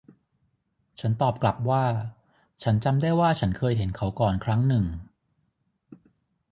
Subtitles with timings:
[0.99, 1.83] ฉันตอบกลับว่า
[2.63, 4.85] ฉันจำได้ว่าฉันเคยเห็นเขาก่อนครั้งหนึ่ง